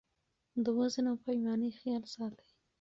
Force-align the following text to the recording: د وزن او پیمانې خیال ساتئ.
د 0.63 0.65
وزن 0.77 1.05
او 1.11 1.17
پیمانې 1.25 1.69
خیال 1.79 2.03
ساتئ. 2.13 2.47